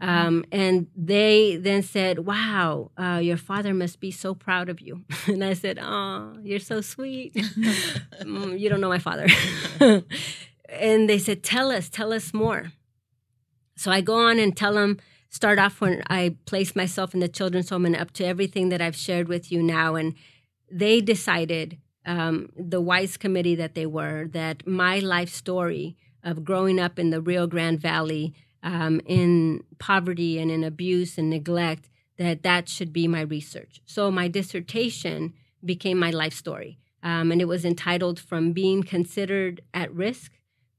[0.00, 5.04] Um, and they then said, Wow, uh, your father must be so proud of you.
[5.26, 7.34] and I said, Oh, you're so sweet.
[7.34, 9.28] mm, you don't know my father.
[10.68, 12.72] and they said, Tell us, tell us more.
[13.76, 14.98] So I go on and tell them,
[15.30, 18.82] start off when I placed myself in the children's home and up to everything that
[18.82, 19.94] I've shared with you now.
[19.94, 20.14] And
[20.70, 26.78] they decided, um, the WISE committee that they were, that my life story of growing
[26.80, 32.42] up in the Rio Grande Valley um, in poverty and in abuse and neglect, that
[32.42, 33.80] that should be my research.
[33.86, 35.32] So my dissertation
[35.64, 36.78] became my life story.
[37.02, 40.32] Um, and it was entitled From Being Considered at Risk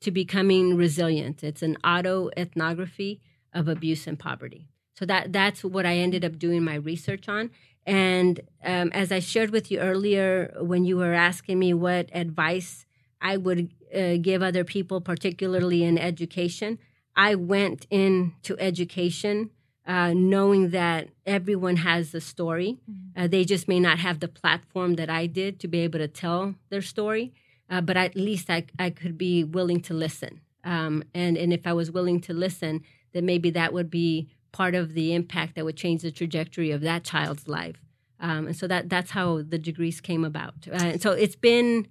[0.04, 1.44] to Becoming Resilient.
[1.44, 3.22] It's an auto ethnography
[3.54, 4.68] of abuse and poverty.
[4.96, 7.50] So that that's what I ended up doing my research on.
[7.86, 12.86] And um, as I shared with you earlier, when you were asking me what advice
[13.20, 16.80] I would uh, give other people, particularly in education,
[17.16, 19.50] I went into education
[19.86, 22.80] uh, knowing that everyone has a story.
[22.90, 23.22] Mm-hmm.
[23.22, 26.08] Uh, they just may not have the platform that I did to be able to
[26.08, 27.34] tell their story,
[27.74, 30.42] uh, but at least I, I could be willing to listen.
[30.64, 32.82] Um, and, and if I was willing to listen,
[33.14, 36.82] then maybe that would be part of the impact that would change the trajectory of
[36.82, 37.78] that child's life.
[38.20, 40.54] Um, and so that, that's how the degrees came about.
[40.72, 41.88] Uh, and so it's been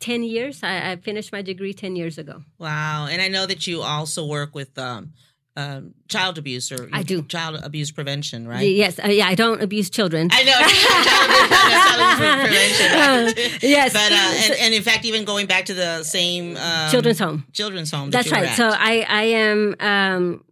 [0.00, 0.62] 10 years.
[0.62, 2.42] I, I, finished my degree 10 years ago.
[2.58, 3.06] Wow.
[3.06, 5.12] And I know that you also work with um,
[5.56, 8.62] um, child abuse or I do child abuse prevention, right?
[8.62, 9.26] Yes, uh, yeah.
[9.26, 10.28] I don't abuse children.
[10.30, 10.52] I know
[11.86, 12.92] child abuse, prevention.
[12.92, 13.62] Right?
[13.62, 16.90] Uh, yes, but uh, and, and, in fact, even going back to the same um,
[16.90, 18.10] children's home, children's home.
[18.10, 18.56] That That's right.
[18.56, 20.44] So I I am um,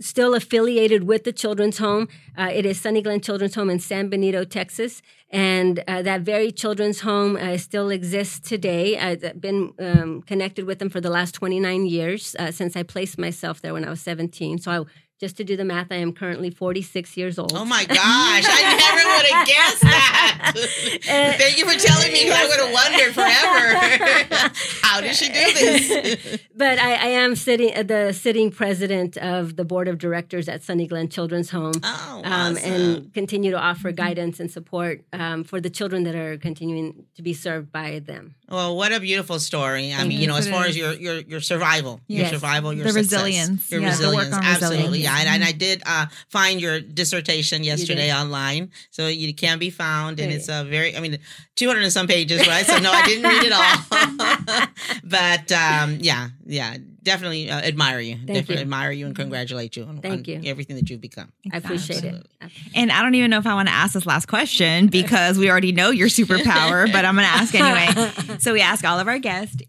[0.00, 2.08] still affiliated with the children's home.
[2.36, 5.02] Uh, it is Sunny Glen Children's Home in San Benito, Texas.
[5.30, 8.98] And uh, that very children's home uh, still exists today.
[8.98, 13.18] I've been um, connected with them for the last 29 years uh, since I placed
[13.18, 14.58] myself there when I was 17.
[14.58, 14.84] So I
[15.20, 17.52] just to do the math, I am currently 46 years old.
[17.54, 20.34] Oh my gosh, I never would have guessed that.
[21.38, 24.54] Thank you for telling me I would have wondered forever.
[24.82, 26.40] How did she do this?
[26.56, 30.62] but I, I, am sitting uh, the sitting president of the board of directors at
[30.62, 31.74] Sunny Glen Children's Home.
[31.82, 32.24] Oh, awesome.
[32.24, 37.06] um, and continue to offer guidance and support um, for the children that are continuing
[37.14, 38.34] to be served by them.
[38.48, 39.92] Well, what a beautiful story.
[39.92, 42.30] I mean, you know, as far as your your your survival, yes.
[42.30, 44.76] your survival, your the success, resilience, your yeah, resilience, absolutely.
[44.76, 45.03] Resilience.
[45.04, 49.70] Yeah, and, and, I did uh, find your dissertation yesterday online, so you can be
[49.70, 51.18] found, and it's a very, I mean,
[51.56, 52.66] two hundred and some pages, right?
[52.66, 54.66] So no, I didn't read it all,
[55.04, 58.14] but um, yeah, yeah, definitely uh, admire you.
[58.14, 58.60] Thank definitely you.
[58.62, 60.50] admire you and congratulate you on, Thank on you.
[60.50, 61.32] everything that you've become.
[61.52, 62.26] I appreciate it.
[62.74, 65.50] And I don't even know if I want to ask this last question because we
[65.50, 68.38] already know your superpower, but I'm going to ask anyway.
[68.38, 69.62] so we ask all of our guests,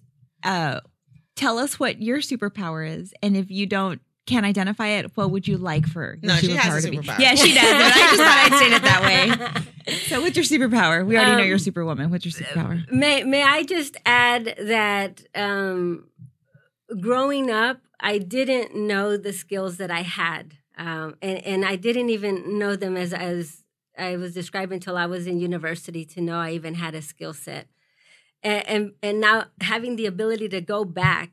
[0.44, 0.80] uh,
[1.36, 5.48] tell us what your superpower is, and if you don't can't identify it, what would
[5.48, 6.98] you like for your no, superpower to be?
[7.22, 7.64] Yeah, she does.
[7.64, 9.62] But I just thought I'd say it that way.
[10.08, 11.06] So, what's your superpower?
[11.06, 12.10] We already um, know you're Superwoman.
[12.10, 12.92] What's your superpower?
[12.92, 16.08] May May I just add that um,
[17.00, 22.10] growing up, I didn't know the skills that I had, um, and and I didn't
[22.10, 23.64] even know them as as
[23.98, 27.34] I was describing until I was in university to know I even had a skill
[27.34, 27.68] set,
[28.44, 31.30] and, and and, now having the ability to go back.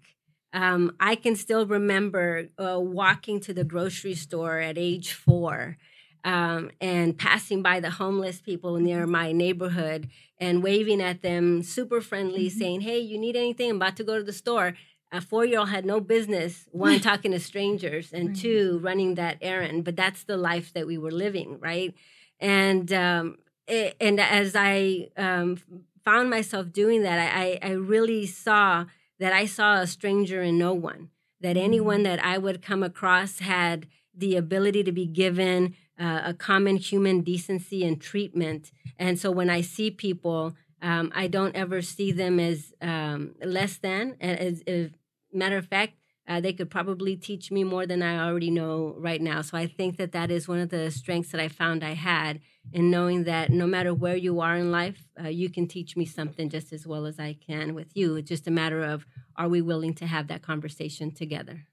[0.52, 5.78] Um, I can still remember uh, walking to the grocery store at age four
[6.24, 12.00] um, and passing by the homeless people near my neighborhood and waving at them, super
[12.00, 12.58] friendly, mm-hmm.
[12.58, 13.70] saying, Hey, you need anything?
[13.70, 14.74] I'm about to go to the store
[15.12, 18.36] a four year old had no business one talking to strangers and right.
[18.36, 21.94] two running that errand but that's the life that we were living right
[22.40, 23.36] and um,
[23.68, 25.58] it, and as i um,
[26.04, 28.86] found myself doing that I, I really saw
[29.22, 31.08] that i saw a stranger in no one
[31.40, 32.04] that anyone mm-hmm.
[32.04, 37.20] that i would come across had the ability to be given uh, a common human
[37.20, 38.70] decency and treatment.
[38.98, 43.76] And so when I see people, um, I don't ever see them as um, less
[43.78, 44.16] than.
[44.20, 44.90] As, as
[45.32, 45.94] matter of fact,
[46.28, 49.42] uh, they could probably teach me more than I already know right now.
[49.42, 52.40] So I think that that is one of the strengths that I found I had
[52.72, 56.04] in knowing that no matter where you are in life, uh, you can teach me
[56.04, 58.16] something just as well as I can with you.
[58.16, 59.04] It's just a matter of
[59.36, 61.66] are we willing to have that conversation together?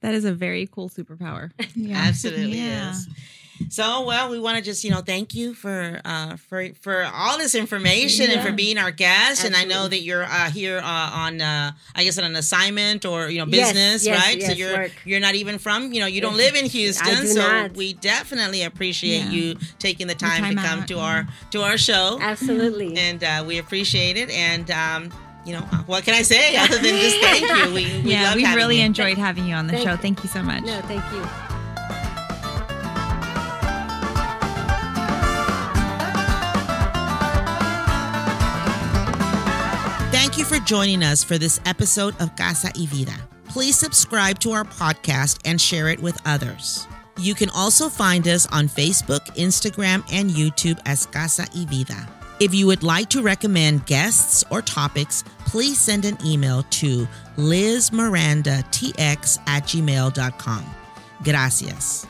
[0.00, 1.50] That is a very cool superpower.
[1.74, 1.98] Yeah.
[1.98, 2.90] Absolutely yeah.
[2.90, 3.08] is.
[3.68, 7.38] So, well, we want to just, you know, thank you for uh, for for all
[7.38, 8.38] this information yeah.
[8.38, 9.44] and for being our guest.
[9.44, 9.62] Absolutely.
[9.62, 13.04] And I know that you're uh, here uh, on, uh, I guess, on an assignment
[13.04, 14.38] or you know, business, yes, yes, right?
[14.38, 14.92] Yes, so you're work.
[15.04, 17.72] you're not even from, you know, you don't live in Houston, so not.
[17.74, 19.30] we definitely appreciate yeah.
[19.30, 21.00] you taking the time, time to come out, to yeah.
[21.00, 22.18] our to our show.
[22.20, 24.30] Absolutely, and uh, we appreciate it.
[24.30, 25.12] And um,
[25.44, 27.74] you know, what can I say other than just thank you?
[27.74, 28.84] We, we yeah, we really you.
[28.84, 29.92] enjoyed having you on the Thank show.
[29.92, 29.98] you.
[29.98, 30.64] Thank you so much.
[30.64, 31.45] no, thank you.
[40.26, 43.14] Thank you for joining us for this episode of Casa y Vida.
[43.44, 46.88] Please subscribe to our podcast and share it with others.
[47.16, 52.08] You can also find us on Facebook, Instagram, and YouTube as Casa y Vida.
[52.40, 57.06] If you would like to recommend guests or topics, please send an email to
[57.36, 60.64] lizmirandatx at gmail.com.
[61.22, 62.04] Gracias.